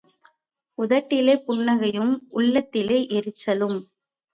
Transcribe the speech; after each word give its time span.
உதட்டிலே 0.77 1.35
புன்னகையும் 1.47 2.13
உள்ளத்திலே 2.29 2.99
எரிச்சலும். 3.11 3.79